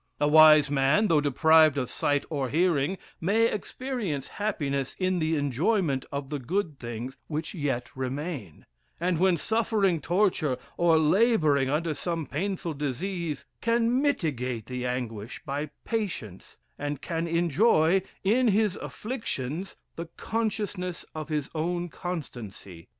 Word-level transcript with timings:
A 0.19 0.27
wise 0.27 0.71
man, 0.71 1.09
though 1.09 1.21
deprived 1.21 1.77
of 1.77 1.91
sight 1.91 2.25
or 2.31 2.49
hearing, 2.49 2.97
may 3.19 3.45
experience 3.45 4.29
happiness 4.29 4.95
in 4.97 5.19
the 5.19 5.35
enjoyment 5.35 6.05
of 6.11 6.31
the 6.31 6.39
good 6.39 6.79
things 6.79 7.19
which 7.27 7.53
yet 7.53 7.91
remain; 7.95 8.65
and 8.99 9.19
when 9.19 9.37
suffering 9.37 10.01
torture, 10.01 10.57
or 10.75 10.97
laboring 10.97 11.69
under 11.69 11.93
some 11.93 12.25
painful 12.25 12.73
disease, 12.73 13.45
can 13.61 14.01
mitigate 14.01 14.65
the 14.65 14.87
anguish 14.87 15.39
by 15.45 15.69
patience, 15.85 16.57
and 16.79 16.99
can 17.03 17.27
enjoy, 17.27 18.01
in 18.23 18.47
bis 18.47 18.75
afflictions, 18.77 19.75
the 19.97 20.07
consciousness 20.17 21.05
of 21.13 21.27
bis 21.27 21.47
own 21.53 21.89
constancy. 21.89 22.87